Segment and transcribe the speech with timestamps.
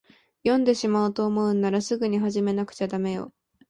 [0.43, 3.31] 読んでしまおうと思うんなら、すぐに始めなくちゃだめよ。